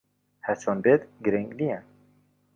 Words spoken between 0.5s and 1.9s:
چۆن بێت، گرنگ نییە.